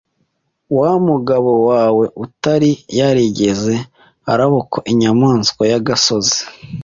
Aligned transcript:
Wa 0.77 0.91
mugabo 1.07 1.51
wawe 1.69 2.05
utari 2.23 2.71
yarigeze 2.97 3.75
arabukwa 4.31 4.79
inyamaswa 4.91 5.63
y'agasozi 5.71 6.39